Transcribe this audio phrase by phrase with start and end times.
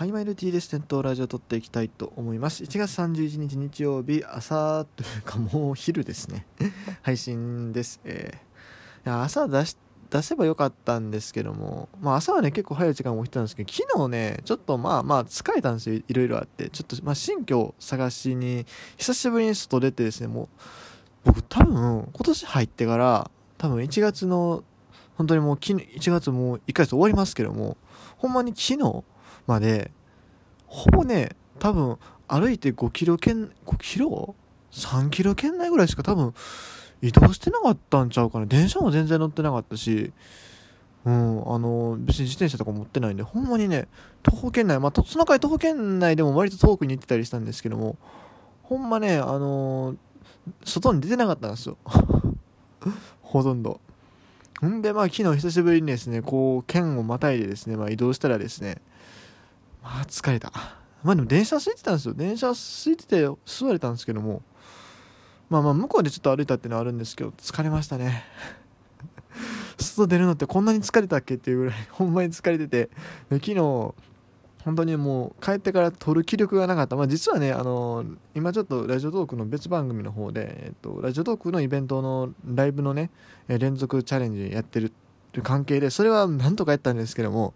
[0.00, 0.70] ハイマイル T です。
[0.70, 2.64] 店頭ラジオ撮っていきたいと思います。
[2.64, 6.46] 1月31日日曜日、朝というかもう昼ですね。
[7.04, 8.00] 配信です。
[8.04, 9.76] えー、いや朝出し、
[10.08, 16.00] 出せばよかったんですけども、まあ朝はね、結構早い時間も起きたんですけど、昨日ね、ちょっとまあまあ疲れたんですよ。
[16.08, 16.70] いろいろあって。
[16.70, 18.64] ちょっとまあ新居を探しに、
[18.96, 20.48] 久しぶりに外出てですね、もう、
[21.24, 24.64] 僕多分今年入ってから、多分1月の、
[25.18, 27.76] 本当にもう昨日、1月もう1ヶ月終わりますけども、
[28.16, 29.04] ほんまに昨日、
[29.50, 29.90] まで
[30.66, 31.98] ほぼね多分
[32.28, 34.36] 歩いて5キロ圏5キロ
[34.72, 36.32] ?3 キロ圏内ぐらいしか多分
[37.02, 38.46] 移動してなかったんちゃうかな。
[38.46, 40.12] 電車も全然乗ってなかったし
[41.04, 43.88] うんあの別に自転車とか持ってないんでほんまにね
[44.22, 47.96] 徒歩圏内まあその回徒歩圏内でも割と遠くに行ってたりしたんですけども
[48.62, 49.96] ほんまねあの
[50.64, 51.76] 外に出てなかったんですよ。
[53.22, 53.80] ほとんど。
[54.64, 58.82] んでまあ昨日久しぶりにですねこう県をまたいでですね、まあ、移動したらですね
[59.82, 60.52] まあ疲れた。
[61.02, 62.14] まあでも電車空いてたんですよ。
[62.14, 64.42] 電車空いてて座れたんですけども。
[65.48, 68.24] まあまあ向こうでちょっと歩いたっていうのはあるんですけど疲れましたね。
[69.78, 72.90] 外出るのってこんなに疲れたっけっていうぐらいほんまに疲れてて。
[73.30, 73.94] 昨日
[74.64, 83.10] 本当にもう帰ってから撮る気力がなかった、まあ、実はねあの今ちょっとラジオトークの別番組の方で、えっと、ラジオトークのイベントのライブのね
[83.48, 84.92] 連続チャレンジやってる
[85.32, 87.54] という関係でそれはなんとかやったんですけども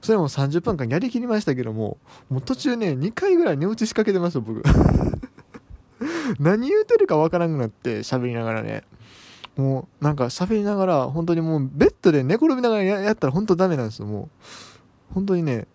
[0.00, 1.98] それも30分間やりきりましたけども
[2.28, 4.62] もう途中ね2回ぐらい寝落ちしかけてますよ僕。
[6.40, 8.82] 何言うてるかわからなくなって喋りながらね。
[9.56, 14.30] もうなんか喋りながら本当にもうベッドで寝転びながらややったら本当ダメなんですよも
[15.10, 15.14] う。
[15.14, 15.66] 本当にね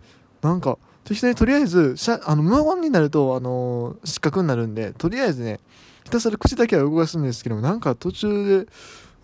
[0.42, 5.60] なんか適当にとりあえずしゃあの無音になるとあのー失格になるんでとりあえずね
[6.04, 8.72] ひたすら口だけは動かすんですけどもなんか途中で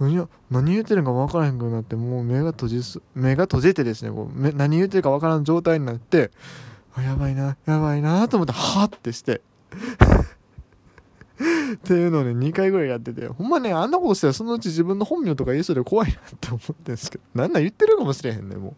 [0.01, 6.31] いや何言ってるか分からへんくなってもう目が閉じす目が閉じてですねこう何言ってるか分からん状態になって
[6.95, 9.41] あやばいなやばいなと思ってはってして。
[11.73, 18.73] っていうのをね2回ぐらいやっててほんまねあんなことしたらそのうち自分の本名とか言いそうで怖いなって思ってるんですけどなんなん言ってるかもしれへんねもう。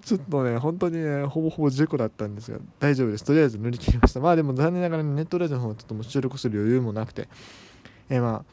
[0.04, 3.24] ちょっとね本当にねほぼほぼ事故だったんですが大丈夫です。
[3.24, 4.20] とりあえず乗り切りました。
[4.20, 7.28] まあでも残念ながら、ね、ネットラジオの方はちょっともう収録する余裕もなくて。
[8.08, 8.44] えーまあ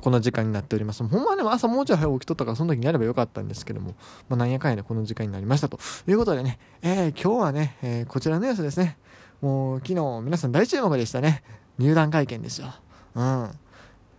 [0.00, 1.04] この時間になっております。
[1.04, 3.94] ほんまはでも朝もうちょい早起きとったからその時にやればよかったんですけども、
[4.28, 5.78] まあ、なんやかんやでこの時間になりましたと
[6.08, 8.96] いうことでね、えー今日はね、えーこちらのニュースですね。
[9.42, 11.42] もう昨日皆さん大注目でしたね。
[11.78, 12.68] 入団会見ですよ。
[13.14, 13.50] うん。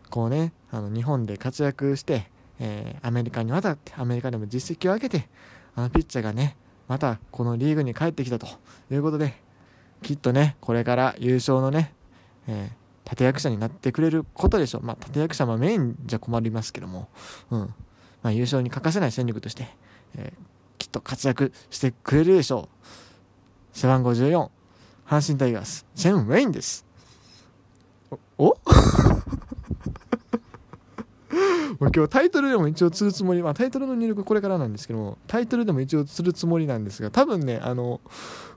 [0.09, 5.27] こうね、あの日本で活躍して、えーアメリカに渡って、アメリカでも実績を上げて、
[5.75, 6.55] あのピッチャーがね、
[6.87, 8.47] またこのリーグに帰ってきたと
[8.91, 9.33] いうことで、
[10.03, 11.93] きっとね、これから優勝のね、
[12.47, 14.81] えー立役者になってくれることでしょう。
[14.83, 17.07] まあ、立役者はメインじゃ困りますけども、
[17.51, 17.59] うん。
[18.23, 19.67] まあ、優勝に欠かせない戦力として、
[20.15, 22.69] えーきっと活躍してくれるでしょ
[23.73, 23.77] う。
[23.77, 24.49] 背番号14、
[25.07, 26.85] 阪神タイガース、チェン・ウェインです。
[28.37, 28.57] おお？
[31.79, 38.01] もう今日タイトルでも一応するつもり、まあ、タイトルの入力これからなんですけどもタイトルでも一応するつもりなんですが多分ねあの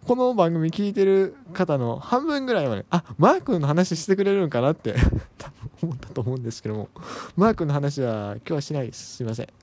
[0.06, 4.94] この番組聞いてる方の半分ぐらいはねあマー君の話してくれるんかなって
[5.38, 6.88] 多分思ったと思うんですけども
[7.36, 9.16] マー君の話は今日はしないです。
[9.16, 9.48] すいません。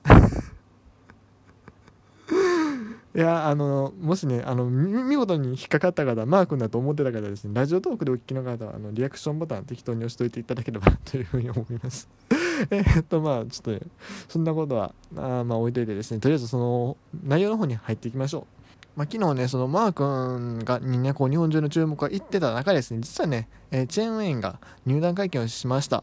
[3.14, 12.10] いやあのもしねあの見事に引っかかった方マー君だと思ってた方ですねラジオトークでお聞きの方はあのリアクションボタン適当に押しといていただければというふうに思います。
[12.70, 13.86] えっとまあちょっと
[14.28, 18.56] そんなことはあまあ置いといてですねとりあえずその内容の方に入っていきましょう
[18.96, 26.02] まあ、昨日ね、そのマー君がにね、こう日本中の注目がいってた中ですね、実はね、えーチェン・ウェインが入団会見をしました。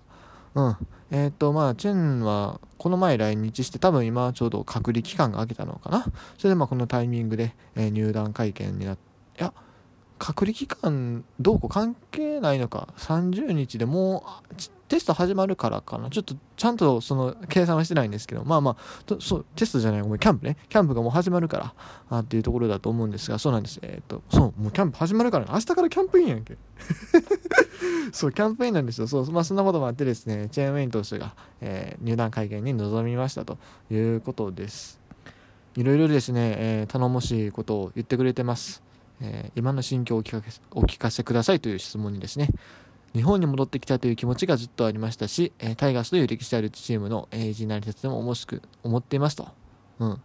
[0.54, 0.78] うん。
[1.10, 6.06] えっ、と、まあ、チェンはこの前来日して、多分今ちょうど隔離期間が明けたのかな。
[6.38, 8.98] それでまあこのタイミングで、えー入団会見になっ
[9.40, 9.52] いや、
[10.20, 11.70] 隔離期間どうこう？
[11.70, 16.12] 関係ないのか、30日でもうあちテスト始まるからかな。
[16.12, 20.56] ちょっとちゃんとその計算はしてないんですけど、まあまあ、そうテストじゃない、ごめん、キャンプね。
[20.70, 21.74] キャンプがもう始まるから、
[22.12, 23.80] あっていうところだと思うんですが、そうなんです。
[23.82, 26.60] えっ、と、そう、もうキャンプ始まるからね、明日からキャンプインやんけ。
[28.14, 29.08] そう、キャンプインなんですよ。
[29.08, 33.58] そう、まあそんなこともあってですね、チェーンウェイン投手が、えー入団会見に臨みましたと
[33.90, 35.00] いうことです。
[35.76, 38.84] いろいろですね、えー頼もしいことを言ってくれてます。
[39.22, 42.50] え今の心境をお聞かせくださいという質問にですね、
[43.14, 49.48] 日本に戻ってきたという気持ちがずっとありましたし、えータイガースという歴史あるチームの、えー、維持成り立つでも重しく思っていますと。
[50.00, 50.22] うん。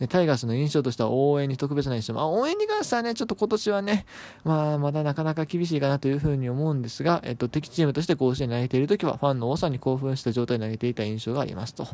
[0.00, 2.14] でタイガースの印象としては応援に特別な印象。
[2.14, 4.04] まあ、応援に関してはね、ちょっと今年はね、
[4.44, 11.86] まあ、まだなかなか厳しいかなというふうに思うんですが、えっと、敵チームとして甲子園に投げているときは、ファンの多さに興奮した状態で投げていた印象がありますと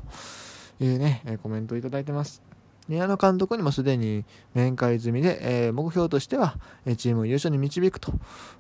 [0.81, 2.52] いうね、コメントをいただいてます。
[2.93, 8.13] 宮野監督にもすでに面会済みで、えー、目標としては、えチームを優勝に導くと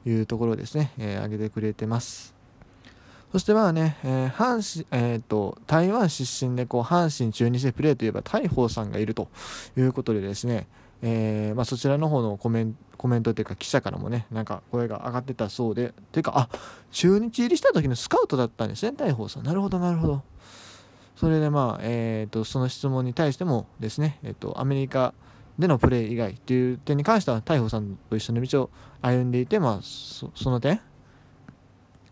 [0.06, 2.34] いうところですね、えー、挙げてくれてます。
[3.30, 9.28] そしてまあね、えー、阪神、えーと、台湾出身でこう阪神中日でプレーといえば大鵬さんがいると
[9.76, 10.66] いうことでですね、
[11.02, 16.48] えー、まあ、そちらの方のコメンコメントというか記者からもねなんか声が上がってたそうでというかあ
[16.92, 20.22] 中日入りした時のスカウトだったんですね大鵬さんなるほどなるほど
[21.16, 25.14] それでまあ、えーと、その質問に対してもですね、えーと、アメリカ
[25.58, 28.70] でのプレー以外という点に関しては大鵬さんと一緒の道を
[29.00, 30.80] 歩んでいて、まあ、その点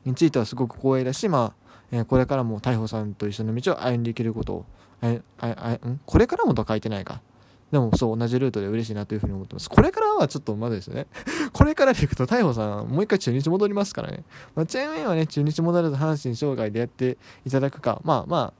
[0.05, 4.65] についてはすごく光栄だし、まあえー、これからも大鵬さんと一緒の道を歩んでいけることを
[5.03, 6.01] ああん？
[6.05, 7.23] これからもとは書いてないか。
[7.71, 9.71] でもそう同じルートで嬉しいなというふうに思ってます。
[9.71, 11.07] これからはちょっとまだですね。
[11.53, 14.25] これからでいくと大鵬さんもう一回中日戻りますからね、
[14.55, 17.17] まあ、チェーンメイはね中日戻らず阪神生涯でやって
[17.47, 18.01] いただくか。
[18.05, 18.53] まあまあ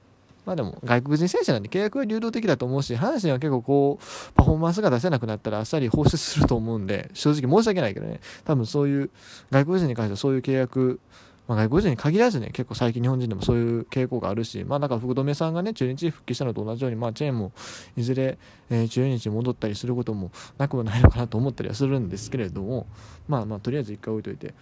[0.45, 9.09] まあでも外国人選手なんで契約は流動的だと思うし、阪神は結構こう、パフォーマンスが出せなくなったらあっさり放出すると思うんで、正直申し訳ないけどね、多分そういう、
[9.51, 10.99] 外国人に関してはそういう契約
[11.51, 17.51] まあ、外国人に限らずね、結構最近日本人でもそういう傾向があるし、まあだから福留さんがね、中日復帰したのと同じように、まあチェーンも
[17.97, 18.37] いずれ、
[18.69, 22.87] えー、中日に戻ったりすることもなくもないのかなと思ったりはするんですけれども、
[23.27, 24.53] まあまあとりあえず一回置いといて、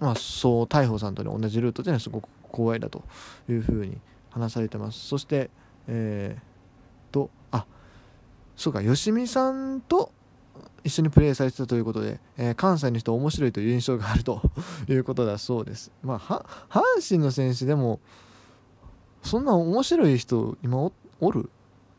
[0.00, 3.04] まあそう大鵬さんと、ね、同じルートでいうのはすごく光栄だと
[3.48, 3.98] いうふうに
[4.34, 4.98] 話されてます。
[4.98, 5.48] そして、
[5.86, 7.64] えー、と、あ、
[8.56, 10.12] そうか、吉見さんと、
[10.82, 14.42] 一緒にプレーされてたということで、えー、関西の人面白いという印象があると
[14.86, 15.90] いうことだそうです。
[16.02, 18.00] まあ、阪神の選手でも、
[19.22, 20.90] そんな面白い人今
[21.20, 21.48] おる？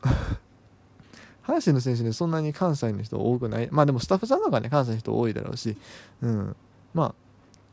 [1.42, 3.68] 阪神の選手でそんなに関西の人多くない？
[3.72, 5.76] まあでもスタッフさんとかね、関西の人多いだろうし、
[6.22, 6.56] うん。
[6.94, 7.14] まあ、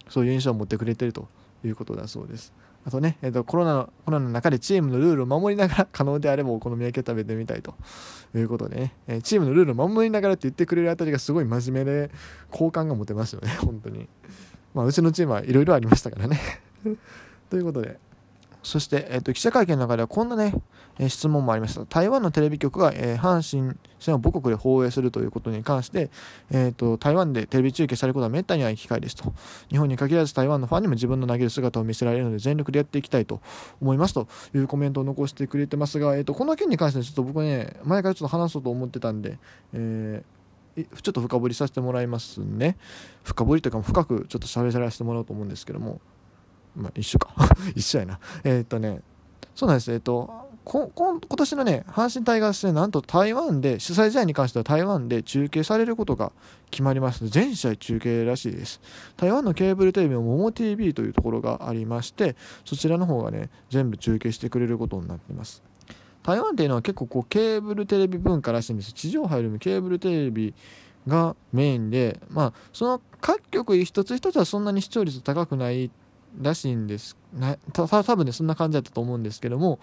[0.09, 1.27] そういう印象を持ってくれてると
[1.63, 2.53] いうことだそうです。
[2.85, 7.75] あとね、えーと、コロナのコロナの中でチームのルールを守りながら可能であればお好み焼きを食べてみたいと
[8.35, 12.11] いうことでね、えー、チームのルールを守りながらって言ってくれるあたりがすごい真面目で
[12.51, 14.07] 好感が持てますよね本当に。
[14.73, 16.39] まあうちのチームはいろいろありましたからね。
[17.49, 17.99] ということで
[18.63, 20.53] そして、えーと、記者会見の中ではこんなね、
[20.97, 21.85] え、質問もありました。
[21.85, 26.09] 台湾のテレビ局が、えー、阪神戦を母国で放映するということに関して、
[26.49, 29.33] えーと、台湾でテレビ中継されることはめったにない機会ですと。
[29.69, 33.41] 日本に限らず台湾のファンにも自分の投げる姿を見せられるので全力でやっていきたいと
[33.81, 39.39] 思いますというコメントを残してくれてますが、えーと、この件に関してはちょっと僕ね、前からちょっと話そうと思ってたんで、
[39.73, 42.77] えー、ちょっと深掘りさせてもらいますね。
[43.23, 45.99] 深掘りというか深くちょっと喋らせてもらおうと思うんですけども、
[46.75, 47.33] まあ、一緒か
[47.75, 48.19] 一緒やな。
[48.43, 49.01] え、っとね
[49.55, 49.91] そうなんです。
[49.91, 56.31] え、っとこ今年のね阪神タイガース戦なんと台湾で主催試合に関しては台湾で中継されることが
[56.71, 58.79] 決まります全試合中継らしいです。
[59.17, 65.61] 台湾のケーブルテレビのモモ TV というところがありましてそちらの方がね全部中継してくれることになってます。
[66.23, 68.93] 台湾っていうのは結構こうケーブルテレビ文化らしいんです。
[68.93, 70.53] 地上波よりもケーブルテレビ
[71.05, 75.91] がメインでまあその各局一つ一つはそんなに視聴率高くない
[76.41, 77.17] らしいんです。
[77.33, 79.79] なた多分ねそんな感じだったと思うんですけども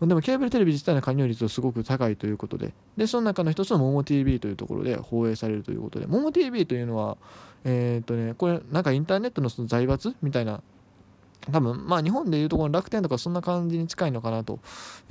[0.00, 7.16] でもケーブルテレビ自体の加入率はすごく高いということででその中の一つのモモ TV というところで放映されるということでモモ TV というのは
[7.64, 10.62] えっ、とねこれなんかインターネットのその財閥みたいな
[11.50, 14.60] 多分まあ日本でいうところ楽天とかそんな感じに近いのかなと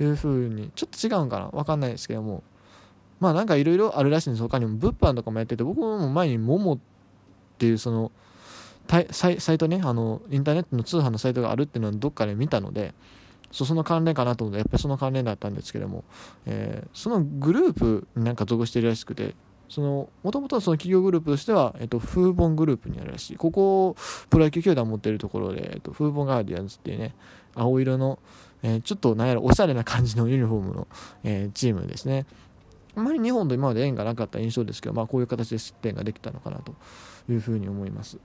[0.00, 2.42] いうふうにちょっと違うんかなわかんないですけども
[3.20, 4.42] まあなんかいろいろあるらしいんです。
[4.42, 6.78] 他にも物販とかもやってて僕も前にモモっ
[7.58, 8.10] ていうその
[9.10, 12.94] サイサイトねあのインターネットの通販のサイトがあるっていうのはどっかで見たので
[13.50, 16.04] そその関連かなと思ってやっぱりその関連だったんですけども、
[16.46, 19.34] えー、そのグループになんか属してるらしくて
[19.68, 23.96] そのもともとその企業グループとしては、えっと、フーボングループにあるらしいここ
[24.28, 27.14] プロ野球球団持ってるところで、えっと、フーボガーディアンズっていうね
[27.54, 28.18] 青色の、
[28.62, 30.88] えー、ちょっとなんやろおしゃれな感じのユニフォームの、
[31.24, 32.26] えー、チームですね
[32.94, 36.74] あまり日本と今まで縁がなかった印象ですけど、まあ、こういう形で失点ができたのかなと
[37.30, 38.18] いうふうに思います。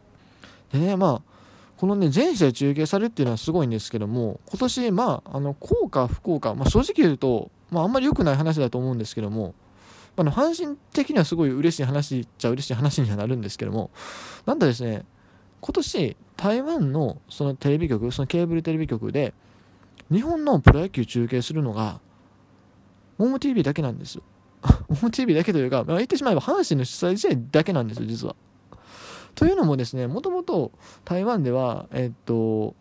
[0.71, 1.37] でね、まあ、
[1.77, 9.53] このね、全試合中継されるっていうのはすごいんですけども、今年、まあ、あの、効果、不効果、まあ、正直言うと、まあ、あんまり良くない話だと思うんですけども、
[10.15, 13.91] あの、阪神的にはすごい嬉しい話っちゃ嬉しい話にはなるんですけども、
[14.47, 15.05] なんとですね、
[15.61, 19.35] 今年、台湾のそのテレビ局、そのケーブルテレビ局で、
[20.11, 21.99] 日本のプロ野球中継するのが、
[23.19, 24.23] モモ TV だけなんですよ。
[24.89, 28.35] モモ TV だけというか、まあ、言ってしまえば阪神の主催試合だけなんですよ、実は。
[29.37, 30.71] というのもですね、もともと
[31.05, 32.73] 台湾では、えっと、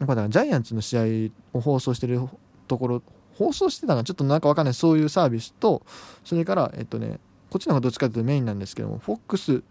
[0.00, 2.18] ジャイアンツの試合を放送してる
[2.66, 3.02] ところ、
[3.34, 5.82] 放送してたのはちょっとなんかわかんない、そういうサービスと、
[6.24, 9.62] それから、えっとね、こっちの方がどっちかというとメインなんですけども、フォックス、ん？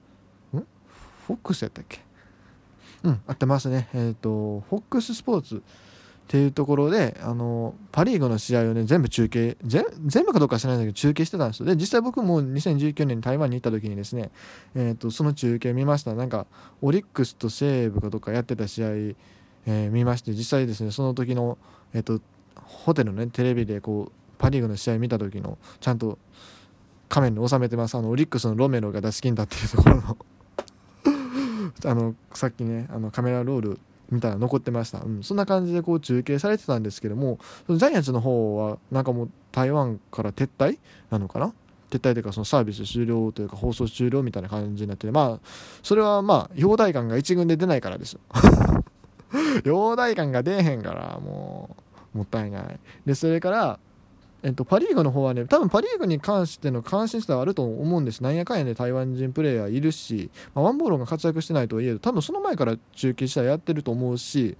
[0.52, 2.02] フォックスやったっけ？
[3.04, 3.90] うん、合ってますね。
[3.96, 5.64] えっ、と、フォックススポーツ
[6.26, 9.86] っていうところであのパ・リーグの試合をね全部中継全
[10.26, 11.68] 部かどうか知らないんだけど中継してたんですよ。
[11.68, 14.32] で実際僕も2019年に台湾に行った時にですね、
[14.74, 16.16] えーと、その中継見ました。
[16.16, 16.48] なんか
[16.82, 21.60] オリックスと西武かどっかやってた試合、えー、見まして実際ですねその時の、
[21.94, 22.20] えーと、
[22.56, 26.18] ホテルのねテレビでこうパ・リーグの試合見た時のちゃんと
[27.08, 27.94] 画面に収めてます。
[27.94, 30.18] あのオリックスのロメロが出し金だっていうところの。
[31.86, 33.80] あのさっきねあのカメラロール
[34.16, 37.38] みたいな残ってました、うん、そんな感じでこう中継されてたんですけども
[37.70, 40.80] ジャイアンツの方はなんかもう台湾から撤退
[41.12, 41.54] なのかな？
[41.92, 45.48] 撤退というかそのサービス終了というか放送終了みたいな感じになってまあ
[45.84, 48.20] それはまあ表題感が1軍で出ないからですよ。
[49.66, 51.76] 表題感が出えへんからも
[52.14, 52.80] うもったいない。
[53.06, 53.80] でそれから
[54.46, 58.22] えっと、パ・リーグの方はね、多分パ・リーグに関しての関心性はあると思うんです。
[58.22, 64.56] なんやかんやで、台湾人プレーヤーいるし、まあ、ワンボールが活躍してないとはいえ、多分その前から中継試合やってると思うし、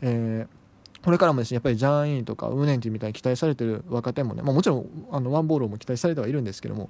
[0.00, 6.88] えー、これからもですね、やっぱりジャン・イーとかウーネンティみたいに期待されてる若手もね、まあ、もちろんあのワンボールも期待されてはいるんですけども、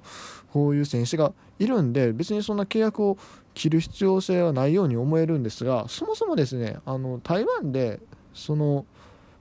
[0.53, 3.17] こういう選手がいるんで、別にそんな契約を
[3.55, 7.99] 切る必要性はないように思えるんですが、そもそもですね、あの台湾で、
[8.35, 8.85] その、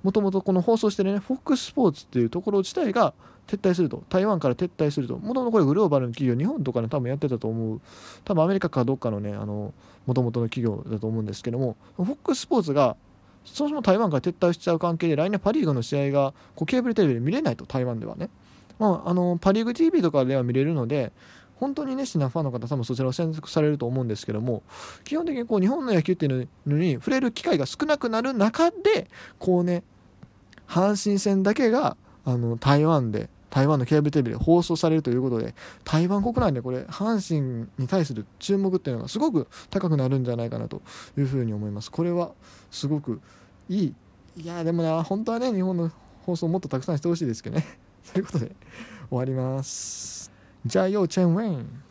[0.06, 3.12] もともとこの放送してるね、FOX スポーツっていうところ自体が
[3.48, 7.80] 撤退すると、台湾から撤退すると、もともとこれグローバルの企業、日本とかで多分やってたと思う、
[8.24, 9.72] 多分アメリカかどっかのね、も
[10.14, 12.96] ともとの企業だと思うんですけども、FOX スポーツが
[13.44, 18.30] そもそも台湾から撤退しちゃう関係で、来年パ・リーグの試合がこうケーブルテレビで見れないと、台湾ではね。
[18.78, 21.12] まあ、あのパ・リーグ TV とかでは見れるので、
[21.56, 24.62] 本当に熱心なファンの方、多分そちらを選択されると思うんですけども、
[25.04, 29.08] 基本的にこう日本の野球っていうのに触れる機会が少なくなる中で、
[29.38, 29.82] こうね、
[30.68, 35.54] 阪神戦だけがあの台湾で台湾のケーブルテレビで放送されるということで
[35.84, 40.82] 台湾国内でこれ阪神に対する注目っていうのがすごく高くなるんじゃないかなと
[41.16, 41.90] いうふうに思います。
[41.90, 42.32] これは
[42.70, 43.20] すごく
[43.68, 43.94] いい
[44.36, 45.90] いやでもな本当はね日本の
[46.26, 47.64] 放送もっとたくさんしてほしいですけどね。
[48.12, 48.54] ということで
[49.08, 50.30] 終わります。
[50.66, 51.85] じゃあよチェンウェイン。